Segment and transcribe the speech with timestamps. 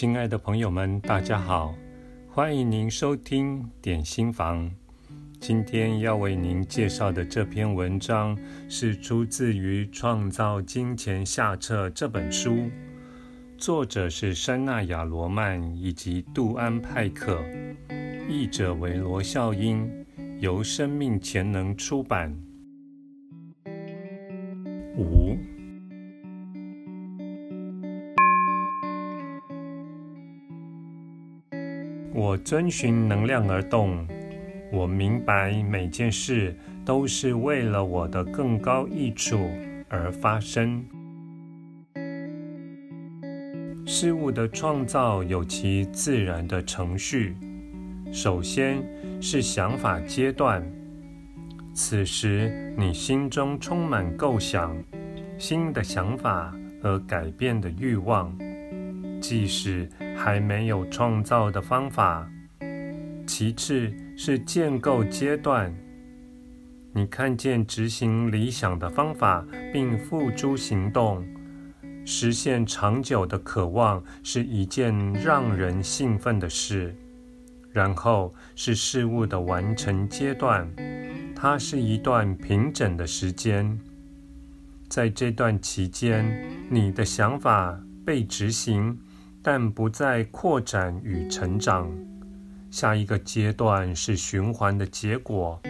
[0.00, 1.74] 亲爱的朋友们，大家好，
[2.28, 4.70] 欢迎您收听点心房。
[5.40, 8.38] 今天要为您介绍的这篇文章
[8.68, 12.70] 是出自于《创造金钱下册》这本书，
[13.56, 17.42] 作者是珊娜亚罗曼以及杜安派克，
[18.28, 19.90] 译者为罗孝英，
[20.38, 22.32] 由生命潜能出版。
[24.96, 25.36] 五。
[32.18, 34.04] 我遵循能量而动，
[34.72, 36.52] 我明白每件事
[36.84, 39.48] 都是为了我的更高益处
[39.88, 40.84] 而发生。
[43.86, 47.36] 事物的创造有其自然的程序，
[48.10, 48.82] 首先
[49.22, 50.60] 是想法阶段，
[51.72, 54.76] 此时你心中充满构想、
[55.38, 58.36] 新的想法和改变的欲望。
[59.20, 62.30] 即使还没有创造的方法，
[63.26, 65.74] 其次是建构阶段。
[66.92, 71.24] 你看见执行理想的方法并付诸行动，
[72.04, 76.94] 实现长久的渴望是一件让人兴奋的事。
[77.70, 80.68] 然后是事物的完成阶段，
[81.36, 83.78] 它是一段平整的时间。
[84.88, 86.24] 在这段期间，
[86.70, 88.98] 你的想法被执行。
[89.42, 91.90] 但不再扩展与成长。
[92.70, 95.60] 下一个阶段是循环的结果，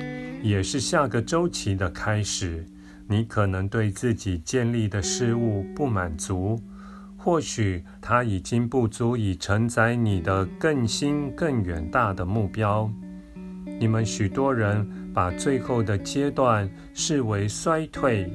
[0.42, 2.66] 也是下个周期的开始。
[3.06, 6.60] 你可能对自己建立的事物不满足，
[7.16, 12.90] 或许它已经不足以承载你的更新、更远大的目标。
[13.80, 18.30] 你们许多人把最后的阶段视为衰退，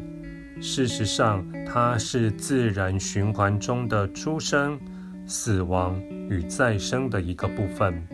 [0.61, 4.80] 事实上，它是自然循环中的出生。
[5.26, 8.06] 死亡与再生的一个部分，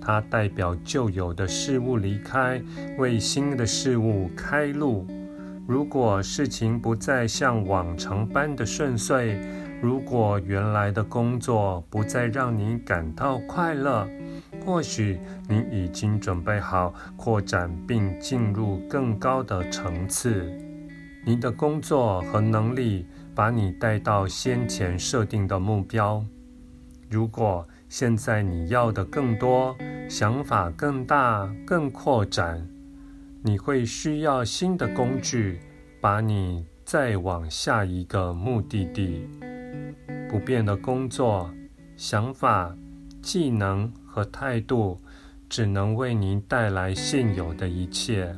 [0.00, 2.60] 它代表旧有的事物离开，
[2.98, 5.06] 为新的事物开路。
[5.66, 9.38] 如果事情不再像往常般的顺遂，
[9.80, 14.06] 如果原来的工作不再让你感到快乐，
[14.64, 20.44] 或许你已经准备好扩展并进入更高的层次。
[21.24, 26.22] 你的工作和能力把你带到先前设定的目标。
[27.14, 29.76] 如果现在你要的更多，
[30.10, 32.68] 想法更大、更扩展，
[33.40, 35.60] 你会需要新的工具，
[36.00, 39.28] 把你再往下一个目的地。
[40.28, 41.48] 不变的工作、
[41.96, 42.76] 想法、
[43.22, 45.00] 技能和态度，
[45.48, 48.36] 只能为您带来现有的一切。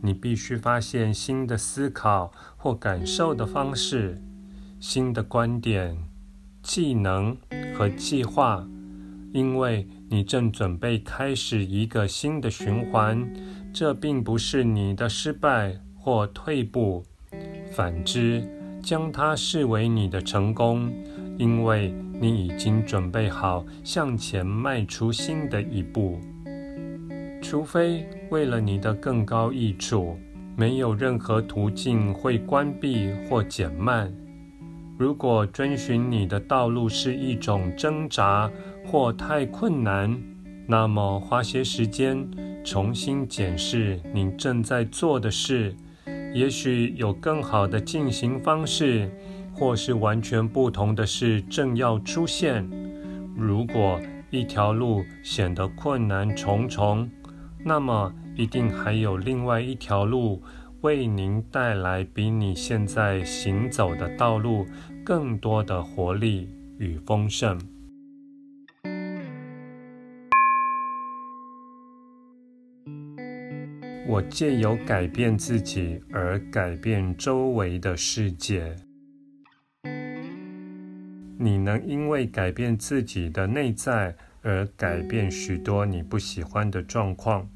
[0.00, 4.22] 你必须发现新的思考或感受的方式，
[4.80, 5.98] 新的观点。
[6.66, 7.34] 技能
[7.72, 8.66] 和计划，
[9.32, 13.24] 因为你正准备开始一个新的循环，
[13.72, 17.04] 这并不是你的失败或退步，
[17.70, 18.44] 反之，
[18.82, 20.92] 将它视为你的成功，
[21.38, 26.18] 因为你已经准备好向前迈出新的一步。
[27.40, 30.18] 除非为了你的更高益处，
[30.56, 34.12] 没有任何途径会关闭或减慢。
[34.98, 38.50] 如果遵循你的道路是一种挣扎
[38.86, 40.18] 或太困难，
[40.66, 42.26] 那么花些时间
[42.64, 45.76] 重新检视你正在做的事，
[46.32, 49.10] 也许有更好的进行方式，
[49.52, 52.66] 或是完全不同的事正要出现。
[53.36, 57.06] 如果一条路显得困难重重，
[57.62, 60.42] 那么一定还有另外一条路。
[60.82, 64.66] 为您带来比你现在行走的道路
[65.04, 66.48] 更多的活力
[66.78, 67.58] 与丰盛。
[74.08, 78.76] 我借由改变自己而改变周围的世界。
[81.38, 87.48] 你能因为改变自己的内在而改变许多你不喜欢的状况。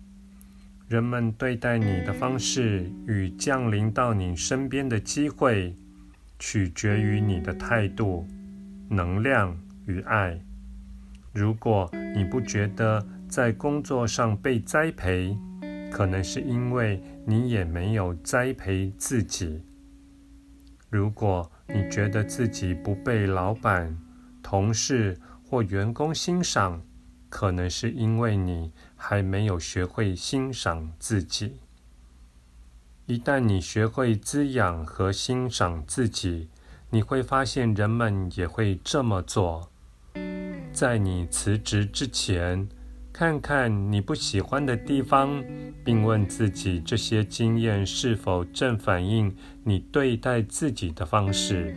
[0.90, 5.72] 人们对待你的方式与降临到你身边的机会，
[6.36, 8.26] 取决于你的态度、
[8.88, 9.56] 能量
[9.86, 10.36] 与爱。
[11.32, 15.38] 如果你不觉得在工作上被栽培，
[15.92, 19.62] 可能是因为你也没有栽培自己。
[20.88, 23.96] 如果你觉得自己不被老板、
[24.42, 26.82] 同事或员工欣赏，
[27.30, 31.54] 可能是因为你还没有学会欣赏自己。
[33.06, 36.48] 一旦你学会滋养和欣赏自己，
[36.90, 39.70] 你会发现人们也会这么做。
[40.72, 42.68] 在你辞职之前，
[43.12, 45.42] 看看你不喜欢的地方，
[45.84, 49.34] 并问自己这些经验是否正反映
[49.64, 51.76] 你对待自己的方式。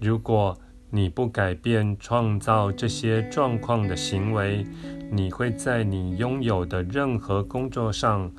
[0.00, 0.58] 如果
[0.94, 4.62] 你不改变创造这些状况的行为，
[5.10, 8.30] 你会在你拥有的任何工作上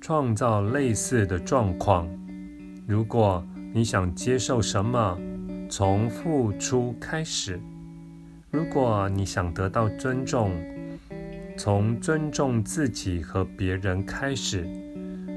[0.00, 2.08] 创造类似的状况。
[2.86, 3.44] 如果
[3.74, 5.18] 你想接受什么，
[5.68, 7.60] 从付出开始。
[8.50, 10.52] 如果你想得到尊重，
[11.58, 14.64] 从尊重自己和别人开始；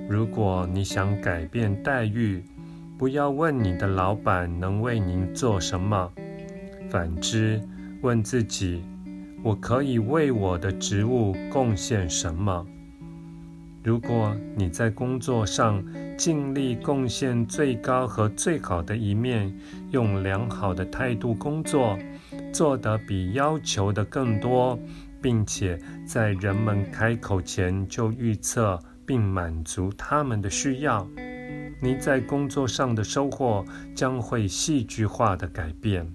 [0.09, 2.41] 如果你想改变待遇，
[2.97, 6.09] 不要问你的老板能为您做什么，
[6.93, 7.59] 反之，
[8.03, 8.83] 问自己：
[9.41, 12.63] 我可以为我的职务贡献什么？
[13.83, 15.83] 如果你在工作上
[16.15, 19.51] 尽力贡献最高和最好的一面，
[19.89, 21.97] 用良好的态度工作。
[22.53, 24.77] 做得比要求的更多，
[25.19, 31.07] 并且在人们开口前就预测并满足他们的需要，
[31.81, 33.65] 你在工作上的收获
[33.95, 36.07] 将会戏剧化的改变。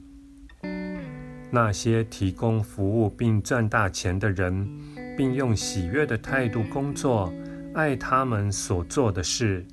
[1.51, 4.69] 那些提供服务并赚大钱的人，
[5.17, 7.33] 并用喜悦的态度工作，
[7.75, 9.65] 爱他们所做的事，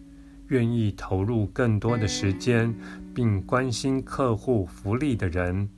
[0.47, 2.73] 愿意投入更多的时间，
[3.13, 5.69] 并关心客户福利的人。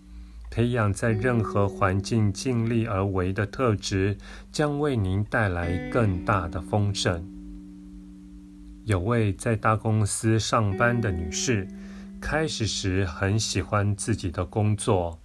[0.49, 4.17] 培养在任何环境尽力而为的特质，
[4.51, 7.25] 将为您带来更大的丰盛。
[8.85, 11.67] 有位在大公司上班的女士，
[12.21, 15.19] 开始时很喜欢自己的工作，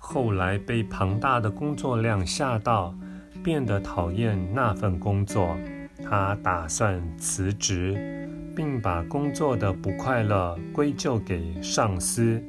[0.00, 2.94] 后来被庞大的工作量吓到，
[3.44, 5.56] 变得讨厌那份工作。
[6.08, 12.42] 他打算辞职，并把工作的不快乐归咎给上司。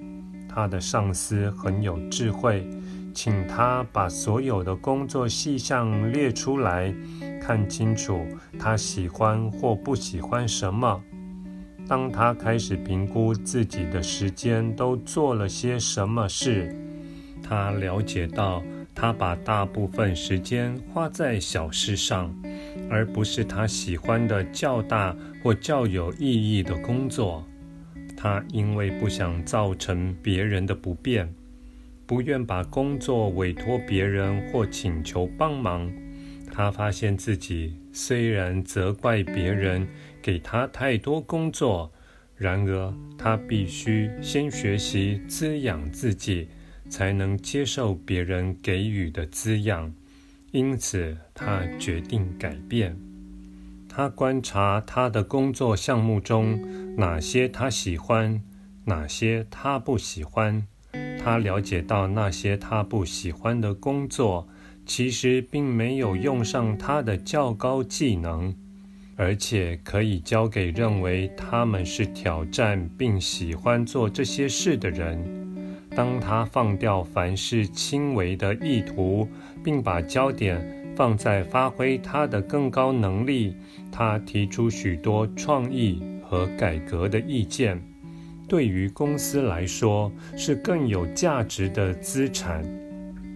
[0.47, 2.69] 他的上司很有智慧，
[3.13, 6.93] 请他把所有的工作细项列出来，
[7.41, 8.25] 看清楚
[8.57, 11.01] 他喜欢或不喜欢什么。
[11.87, 16.73] 当他开始评估自己的时间都做了些什么事，
[17.49, 18.63] 他了解到
[18.93, 22.31] 他把大部分时间花在小事上，
[22.91, 27.43] 而不是他喜欢的较大或较有意义的工作。
[28.15, 31.33] 他因为不想造成别人的不便，
[32.05, 35.91] 不愿把工作委托别人或请求帮忙。
[36.51, 39.87] 他发现自己虽然责怪别人
[40.21, 41.91] 给他太多工作，
[42.35, 46.47] 然而他必须先学习滋养自己，
[46.89, 49.93] 才能接受别人给予的滋养。
[50.51, 52.97] 因此，他决定改变。
[53.87, 58.41] 他观察他的工作项目中哪些他喜欢，
[58.85, 60.65] 哪些他不喜欢。
[61.21, 64.47] 他了解到那些他不喜欢的工作，
[64.85, 68.55] 其实并没有用上他的较高技能，
[69.15, 75.38] 而且可以交给认为他们是挑战并喜欢做这些事的人。
[75.95, 79.27] 当他放掉凡事轻微的意图，
[79.63, 83.55] 并把焦点放在发挥他的更高能力，
[83.91, 87.81] 他提出许多创意和改革的意见，
[88.47, 92.63] 对于公司来说是更有价值的资产。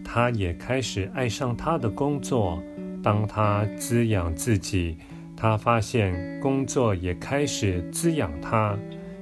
[0.04, 2.62] 他也开始爱上他的工作。
[3.02, 4.98] 当他滋养自己，
[5.36, 8.78] 他发现工作也开始滋养他。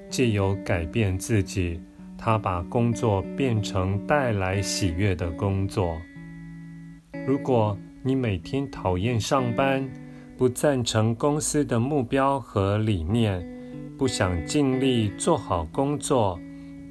[0.09, 1.79] 借由改变自己，
[2.23, 5.99] 他把工作变成带来喜悦的工作。
[7.25, 9.89] 如果你每天讨厌上班，
[10.37, 13.43] 不赞成公司的目标和理念，
[13.97, 16.39] 不想尽力做好工作，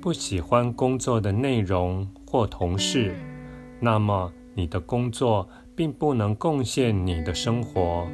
[0.03, 3.15] 不喜欢工作的内容或同事，
[3.79, 8.09] 那么你的工作并不能贡献你的生活。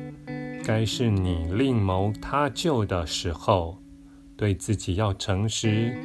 [0.63, 3.79] 该是你另谋他就的时候，
[4.37, 5.97] 对自己要诚实。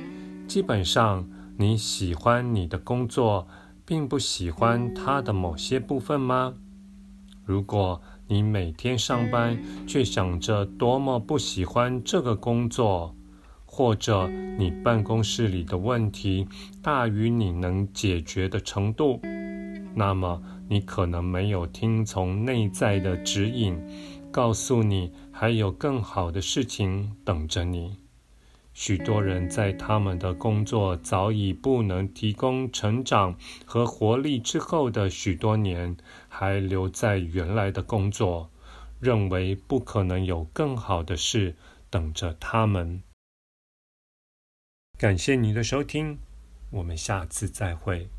[0.51, 3.47] 基本上，你喜欢你的工作，
[3.85, 6.55] 并不喜欢它的某些部分吗？
[7.45, 13.15] 如果你每天上班却想着多么不喜欢这个工作，
[13.65, 14.27] 或者
[14.59, 16.45] 你办公室里的问题
[16.81, 19.21] 大于你能解决的程度，
[19.95, 23.81] 那么你可能没有听从内在的指引，
[24.29, 28.00] 告诉你还有更好的事情等着你。
[28.73, 35.97] 许多人在他们的工作早已不能提供成长和活力之后的许多年，
[36.29, 38.49] 还留在原来的工作，
[38.99, 41.55] 认为不可能有更好的事
[41.89, 43.03] 等着他们。
[44.97, 46.19] 感谢你的收听，
[46.69, 48.09] 我们下次再会。